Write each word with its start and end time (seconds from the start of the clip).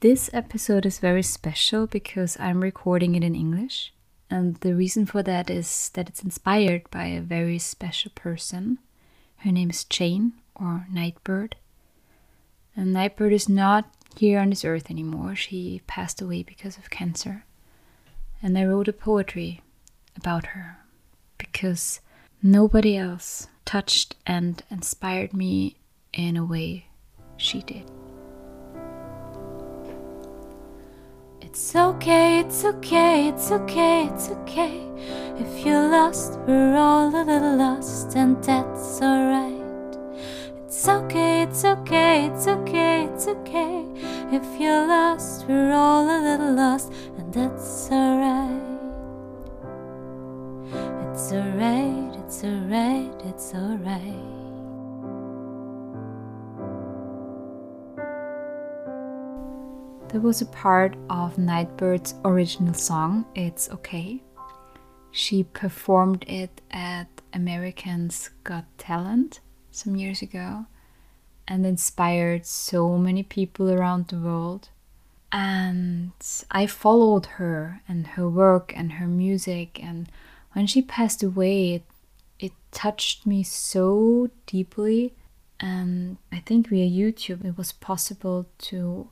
This 0.00 0.28
episode 0.34 0.84
is 0.84 0.98
very 0.98 1.22
special 1.22 1.86
because 1.86 2.36
I'm 2.38 2.60
recording 2.62 3.14
it 3.14 3.24
in 3.24 3.34
English. 3.34 3.94
And 4.28 4.56
the 4.56 4.74
reason 4.74 5.06
for 5.06 5.22
that 5.22 5.48
is 5.48 5.90
that 5.94 6.06
it's 6.06 6.22
inspired 6.22 6.82
by 6.90 7.06
a 7.06 7.22
very 7.22 7.58
special 7.58 8.10
person. 8.14 8.78
Her 9.38 9.50
name 9.50 9.70
is 9.70 9.84
Jane 9.84 10.34
or 10.54 10.86
Nightbirde. 10.92 11.54
And 12.76 12.92
Nightbirde 12.92 13.32
is 13.32 13.48
not 13.48 13.90
here 14.18 14.38
on 14.38 14.50
this 14.50 14.66
earth 14.66 14.90
anymore. 14.90 15.34
She 15.34 15.80
passed 15.86 16.20
away 16.20 16.42
because 16.42 16.76
of 16.76 16.90
cancer. 16.90 17.46
And 18.42 18.58
I 18.58 18.66
wrote 18.66 18.88
a 18.88 18.92
poetry 18.92 19.62
about 20.14 20.48
her 20.48 20.76
because 21.38 22.00
nobody 22.42 22.98
else 22.98 23.46
touched 23.64 24.14
and 24.26 24.62
inspired 24.70 25.32
me 25.32 25.76
in 26.12 26.36
a 26.36 26.44
way 26.44 26.88
she 27.38 27.62
did. 27.62 27.90
It's 31.56 31.74
okay, 31.74 32.40
it's 32.40 32.66
okay, 32.66 33.28
it's 33.28 33.50
okay, 33.50 34.10
it's 34.12 34.28
okay. 34.28 34.78
If 35.38 35.64
you're 35.64 35.88
lost, 35.88 36.38
we're 36.46 36.76
all 36.76 37.08
a 37.08 37.24
little 37.24 37.56
lost, 37.56 38.14
and 38.14 38.36
that's 38.44 39.00
alright. 39.00 39.96
It's 40.66 40.86
okay, 40.86 41.44
it's 41.44 41.64
okay, 41.64 42.26
it's 42.26 42.46
okay, 42.46 43.04
it's 43.06 43.26
okay. 43.26 43.86
If 44.30 44.60
you're 44.60 44.86
lost, 44.86 45.46
we're 45.48 45.72
all 45.72 46.04
a 46.04 46.20
little 46.20 46.52
lost, 46.52 46.92
and 47.16 47.32
that's 47.32 47.90
alright. 47.90 48.60
It's 51.08 51.32
alright, 51.32 52.16
it's 52.20 52.44
alright, 52.44 53.22
it's 53.24 53.54
alright. 53.54 54.45
There 60.08 60.20
was 60.20 60.40
a 60.40 60.46
part 60.46 60.96
of 61.10 61.36
Nightbirde's 61.36 62.14
original 62.24 62.74
song, 62.74 63.26
It's 63.34 63.68
Okay. 63.70 64.22
She 65.10 65.42
performed 65.42 66.24
it 66.28 66.60
at 66.70 67.08
Americans 67.32 68.30
Got 68.44 68.66
Talent 68.78 69.40
some 69.72 69.96
years 69.96 70.22
ago 70.22 70.66
and 71.48 71.66
inspired 71.66 72.46
so 72.46 72.96
many 72.96 73.24
people 73.24 73.68
around 73.68 74.06
the 74.06 74.18
world. 74.18 74.68
And 75.32 76.12
I 76.52 76.66
followed 76.66 77.26
her 77.38 77.82
and 77.88 78.06
her 78.08 78.28
work 78.28 78.72
and 78.76 78.92
her 78.92 79.08
music. 79.08 79.82
And 79.82 80.08
when 80.52 80.68
she 80.68 80.82
passed 80.82 81.22
away, 81.22 81.74
it, 81.74 81.84
it 82.38 82.52
touched 82.70 83.26
me 83.26 83.42
so 83.42 84.30
deeply. 84.46 85.14
And 85.58 86.18
I 86.30 86.38
think 86.38 86.68
via 86.68 86.88
YouTube 86.88 87.44
it 87.44 87.58
was 87.58 87.72
possible 87.72 88.46
to 88.58 89.08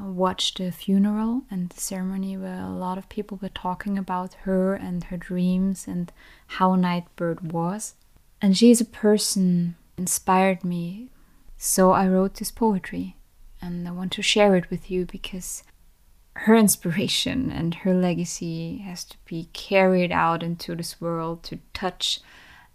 watch 0.00 0.54
the 0.54 0.72
funeral 0.72 1.42
and 1.50 1.70
the 1.70 1.80
ceremony 1.80 2.36
where 2.36 2.60
a 2.60 2.70
lot 2.70 2.98
of 2.98 3.08
people 3.08 3.38
were 3.40 3.48
talking 3.48 3.96
about 3.96 4.34
her 4.42 4.74
and 4.74 5.04
her 5.04 5.16
dreams 5.16 5.86
and 5.86 6.12
how 6.46 6.74
Nightbirde 6.74 7.52
was. 7.52 7.94
And 8.42 8.56
she 8.56 8.70
is 8.70 8.80
a 8.80 8.86
person 8.86 9.76
inspired 9.96 10.64
me. 10.64 11.10
So 11.56 11.92
I 11.92 12.08
wrote 12.08 12.34
this 12.34 12.50
poetry 12.50 13.16
and 13.62 13.86
I 13.86 13.92
want 13.92 14.12
to 14.12 14.22
share 14.22 14.56
it 14.56 14.68
with 14.70 14.90
you 14.90 15.06
because 15.06 15.62
her 16.34 16.56
inspiration 16.56 17.50
and 17.50 17.74
her 17.76 17.94
legacy 17.94 18.78
has 18.78 19.04
to 19.04 19.16
be 19.24 19.48
carried 19.52 20.10
out 20.10 20.42
into 20.42 20.74
this 20.74 21.00
world 21.00 21.44
to 21.44 21.60
touch 21.72 22.20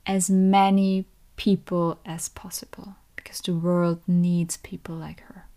as 0.06 0.30
many 0.30 1.06
people 1.36 2.00
as 2.06 2.30
possible 2.30 2.96
because 3.16 3.40
the 3.42 3.54
world 3.54 4.02
needs 4.08 4.58
people 4.58 4.96
like 4.96 5.20
her. 5.22 5.49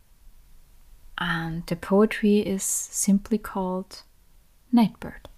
And 1.24 1.64
the 1.66 1.76
poetry 1.76 2.40
is 2.40 2.64
simply 2.64 3.38
called 3.38 4.02
Nightbirde. 4.74 5.28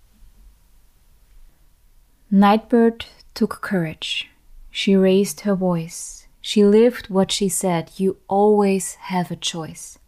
Nightbirde 2.32 3.04
took 3.34 3.60
courage. 3.60 4.30
She 4.70 4.96
raised 4.96 5.40
her 5.40 5.54
voice. 5.54 6.26
She 6.40 6.64
lived 6.64 7.10
what 7.10 7.30
she 7.30 7.50
said 7.50 7.90
you 7.98 8.16
always 8.28 8.94
have 8.94 9.30
a 9.30 9.36
choice. 9.36 9.98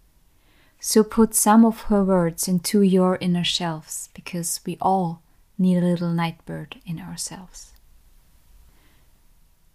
So 0.81 1.05
put 1.05 1.34
some 1.34 1.62
of 1.62 1.83
her 1.83 2.03
words 2.03 2.49
into 2.49 2.81
your 2.81 3.19
inner 3.21 3.45
shelves 3.45 4.09
because 4.15 4.61
we 4.65 4.79
all 4.81 5.21
need 5.59 5.77
a 5.77 5.84
little 5.84 6.11
nightbird 6.11 6.81
in 6.87 7.00
ourselves. 7.00 7.75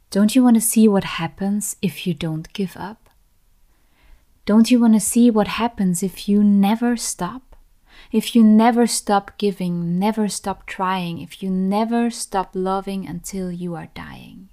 Don't 0.10 0.36
you 0.36 0.44
want 0.44 0.56
to 0.56 0.62
see 0.62 0.88
what 0.88 1.04
happens 1.04 1.76
if 1.80 2.08
you 2.08 2.16
don't 2.16 2.52
give 2.54 2.76
up? 2.76 3.01
Don't 4.46 4.72
you 4.72 4.80
want 4.80 4.96
to 4.96 5.00
see 5.00 5.30
what 5.30 5.48
happens 5.48 6.02
if 6.02 6.28
you 6.28 6.44
never 6.44 6.98
stop? 6.98 7.56
If 8.12 8.36
you 8.36 8.44
never 8.44 8.88
stop 8.88 9.38
giving, 9.38 10.00
never 10.00 10.28
stop 10.28 10.66
trying, 10.66 11.22
if 11.22 11.44
you 11.44 11.50
never 11.50 12.10
stop 12.10 12.52
loving 12.54 13.06
until 13.06 13.52
you 13.52 13.76
are 13.76 13.90
dying? 13.94 14.50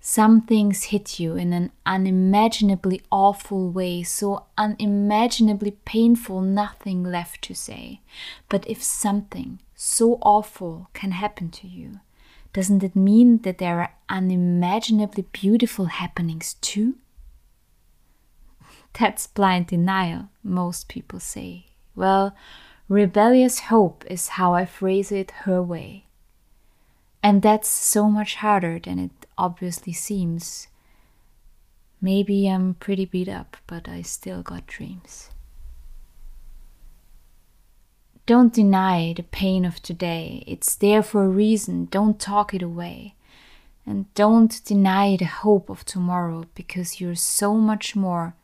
Some 0.00 0.42
things 0.42 0.84
hit 0.84 1.18
you 1.18 1.34
in 1.34 1.52
an 1.52 1.72
unimaginably 1.84 3.02
awful 3.10 3.70
way, 3.70 4.04
so 4.04 4.44
unimaginably 4.56 5.72
painful, 5.84 6.40
nothing 6.42 7.02
left 7.02 7.42
to 7.42 7.54
say. 7.54 8.00
But 8.48 8.64
if 8.68 8.80
something 8.80 9.58
so 9.74 10.20
awful 10.22 10.88
can 10.94 11.10
happen 11.10 11.50
to 11.50 11.66
you, 11.66 11.98
doesn't 12.52 12.84
it 12.84 12.94
mean 12.94 13.38
that 13.38 13.58
there 13.58 13.80
are 13.80 13.94
unimaginably 14.08 15.26
beautiful 15.32 15.86
happenings 15.86 16.54
too? 16.60 16.94
That's 18.98 19.26
blind 19.26 19.66
denial, 19.66 20.30
most 20.42 20.88
people 20.88 21.20
say. 21.20 21.66
Well, 21.94 22.34
rebellious 22.88 23.60
hope 23.60 24.04
is 24.08 24.28
how 24.28 24.54
I 24.54 24.64
phrase 24.64 25.12
it 25.12 25.30
her 25.42 25.62
way. 25.62 26.06
And 27.22 27.42
that's 27.42 27.68
so 27.68 28.08
much 28.08 28.36
harder 28.36 28.78
than 28.78 28.98
it 28.98 29.26
obviously 29.36 29.92
seems. 29.92 30.68
Maybe 32.00 32.46
I'm 32.46 32.74
pretty 32.74 33.04
beat 33.04 33.28
up, 33.28 33.56
but 33.66 33.88
I 33.88 34.00
still 34.02 34.42
got 34.42 34.66
dreams. 34.66 35.30
Don't 38.24 38.52
deny 38.52 39.12
the 39.14 39.22
pain 39.24 39.64
of 39.64 39.82
today. 39.82 40.42
It's 40.46 40.74
there 40.74 41.02
for 41.02 41.24
a 41.24 41.28
reason. 41.28 41.86
Don't 41.86 42.18
talk 42.18 42.54
it 42.54 42.62
away. 42.62 43.14
And 43.84 44.12
don't 44.14 44.64
deny 44.64 45.16
the 45.16 45.26
hope 45.26 45.68
of 45.68 45.84
tomorrow 45.84 46.44
because 46.54 47.00
you're 47.00 47.14
so 47.14 47.54
much 47.54 47.94
more 47.94 48.34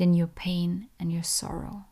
than 0.00 0.14
your 0.14 0.28
pain 0.28 0.88
and 0.98 1.12
your 1.12 1.22
sorrow. 1.22 1.84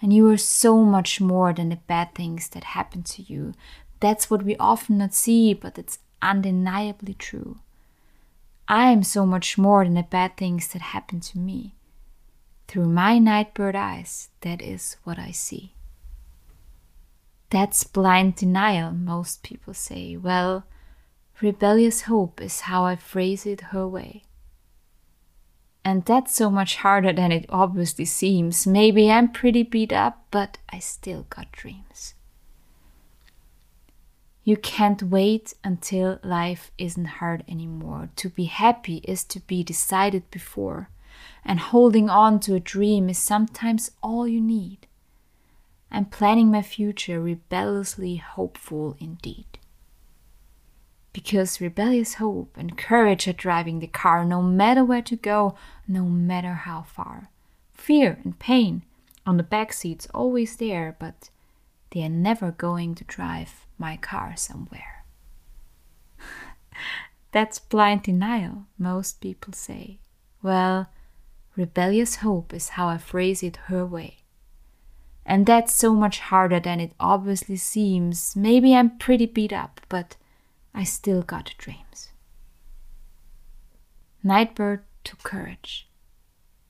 And 0.00 0.12
you 0.12 0.30
are 0.30 0.36
so 0.36 0.84
much 0.84 1.20
more 1.20 1.52
than 1.52 1.68
the 1.68 1.80
bad 1.88 2.14
things 2.14 2.48
that 2.50 2.62
happen 2.78 3.02
to 3.02 3.22
you. 3.22 3.54
That's 3.98 4.30
what 4.30 4.44
we 4.44 4.56
often 4.56 4.98
not 4.98 5.12
see, 5.12 5.52
but 5.52 5.76
it's 5.78 5.98
undeniably 6.22 7.14
true. 7.14 7.58
I 8.68 8.92
am 8.92 9.02
so 9.02 9.26
much 9.26 9.58
more 9.58 9.82
than 9.84 9.94
the 9.94 10.04
bad 10.04 10.36
things 10.36 10.68
that 10.68 10.94
happen 10.94 11.18
to 11.20 11.38
me. 11.38 11.74
Through 12.68 12.86
my 12.86 13.18
nightbird 13.18 13.74
eyes, 13.74 14.28
that 14.42 14.62
is 14.62 14.96
what 15.02 15.18
I 15.18 15.32
see. 15.32 15.74
That's 17.50 17.82
blind 17.82 18.36
denial, 18.36 18.92
most 18.92 19.42
people 19.42 19.74
say. 19.74 20.16
Well, 20.16 20.64
rebellious 21.40 22.02
hope 22.02 22.40
is 22.40 22.62
how 22.62 22.84
I 22.84 22.94
phrase 22.94 23.44
it 23.44 23.72
her 23.72 23.88
way. 23.88 24.22
And 25.84 26.04
that's 26.04 26.34
so 26.34 26.48
much 26.48 26.76
harder 26.76 27.12
than 27.12 27.32
it 27.32 27.46
obviously 27.48 28.04
seems. 28.04 28.66
Maybe 28.66 29.10
I'm 29.10 29.32
pretty 29.32 29.62
beat 29.64 29.92
up, 29.92 30.24
but 30.30 30.58
I 30.68 30.78
still 30.78 31.26
got 31.28 31.50
dreams. 31.50 32.14
You 34.44 34.56
can't 34.56 35.02
wait 35.02 35.54
until 35.62 36.18
life 36.22 36.70
isn't 36.78 37.18
hard 37.18 37.44
anymore. 37.48 38.10
To 38.16 38.28
be 38.28 38.44
happy 38.44 38.98
is 39.04 39.24
to 39.24 39.40
be 39.40 39.62
decided 39.62 40.30
before, 40.30 40.88
and 41.44 41.60
holding 41.60 42.08
on 42.10 42.40
to 42.40 42.54
a 42.54 42.60
dream 42.60 43.08
is 43.08 43.18
sometimes 43.18 43.92
all 44.02 44.26
you 44.26 44.40
need. 44.40 44.86
I'm 45.90 46.06
planning 46.06 46.50
my 46.50 46.62
future 46.62 47.20
rebelliously 47.20 48.16
hopeful 48.16 48.96
indeed 48.98 49.58
because 51.12 51.60
rebellious 51.60 52.14
hope 52.14 52.56
and 52.56 52.78
courage 52.78 53.28
are 53.28 53.32
driving 53.32 53.80
the 53.80 53.86
car 53.86 54.24
no 54.24 54.42
matter 54.42 54.84
where 54.84 55.02
to 55.02 55.16
go, 55.16 55.54
no 55.86 56.04
matter 56.04 56.54
how 56.54 56.82
far. 56.82 57.30
Fear 57.74 58.18
and 58.24 58.38
pain 58.38 58.82
on 59.26 59.36
the 59.36 59.42
back 59.42 59.72
seats 59.72 60.08
always 60.14 60.56
there, 60.56 60.96
but 60.98 61.30
they 61.90 62.02
are 62.02 62.08
never 62.08 62.50
going 62.50 62.94
to 62.94 63.04
drive 63.04 63.66
my 63.78 63.96
car 63.96 64.34
somewhere. 64.36 65.04
That's 67.32 67.58
blind 67.58 68.04
denial, 68.04 68.66
most 68.78 69.20
people 69.20 69.52
say. 69.52 69.98
Well, 70.42 70.88
rebellious 71.56 72.16
hope 72.16 72.54
is 72.54 72.70
how 72.70 72.88
I 72.88 72.98
phrase 72.98 73.42
it 73.42 73.56
her 73.68 73.86
way. 73.86 74.18
And 75.24 75.46
that's 75.46 75.72
so 75.72 75.94
much 75.94 76.18
harder 76.18 76.58
than 76.58 76.80
it 76.80 76.94
obviously 76.98 77.54
seems. 77.56 78.34
Maybe 78.34 78.74
I'm 78.74 78.98
pretty 78.98 79.26
beat 79.26 79.52
up, 79.52 79.80
but 79.88 80.16
I 80.74 80.84
still 80.84 81.22
got 81.22 81.54
dreams. 81.58 82.08
Nightbirde 84.24 84.82
took 85.04 85.22
courage. 85.22 85.88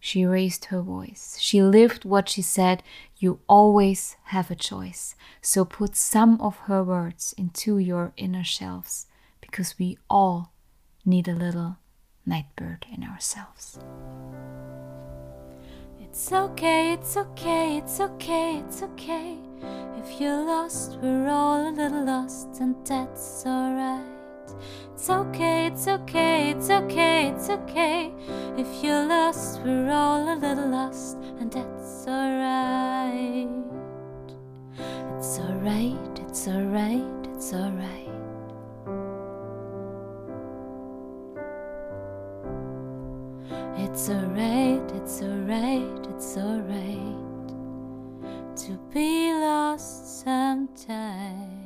She 0.01 0.25
raised 0.25 0.65
her 0.67 0.81
voice. 0.81 1.37
She 1.39 1.63
lived 1.63 2.05
what 2.05 2.29
she 2.29 2.43
said. 2.43 2.83
You 3.19 3.39
always 3.49 4.17
have 4.25 4.51
a 4.51 4.57
choice. 4.57 5.15
So 5.41 5.65
put 5.65 5.95
some 5.95 6.41
of 6.41 6.57
her 6.67 6.83
words 6.83 7.35
into 7.39 7.79
your 7.79 8.13
inner 8.17 8.43
shelves 8.43 9.07
because 9.41 9.79
we 9.79 9.99
all 10.11 10.53
need 11.05 11.29
a 11.29 11.35
little 11.35 11.77
nightbird 12.27 12.87
in 12.93 13.05
ourselves. 13.05 13.79
It's 16.01 16.33
okay, 16.33 16.95
it's 16.95 17.17
okay, 17.17 17.77
it's 17.79 18.01
okay, 18.01 18.57
it's 18.59 18.83
okay. 18.83 19.39
If 20.05 20.21
you're 20.21 20.45
lost, 20.45 20.99
we're 21.01 21.29
all 21.29 21.69
a 21.69 21.71
little 21.71 22.05
lost, 22.05 22.61
and 22.61 22.75
that's 22.85 23.47
alright. 23.47 24.05
It's 24.95 25.09
okay, 25.09 25.67
it's 25.67 25.87
okay, 25.87 26.51
it's 26.51 26.71
okay, 26.71 27.29
it's 27.29 27.49
okay. 27.49 28.13
If 28.57 28.83
you're 28.83 29.07
lost, 29.07 29.61
we're 29.63 29.93
all 29.93 30.35
a 30.35 30.35
little 30.35 30.71
lost, 30.71 31.19
and 31.39 31.53
that's 31.53 32.09
alright. 32.09 33.49
It's 35.19 35.39
alright, 35.39 36.19
it's 36.19 36.49
alright, 36.49 37.27
it's 37.33 37.53
alright. 37.53 38.09
It's 43.79 44.09
alright, 44.11 44.91
it's 44.97 45.23
alright, 45.23 46.07
it's 46.11 46.37
alright 46.37 47.32
be 48.93 49.33
lost 49.33 50.23
sometimes. 50.23 51.62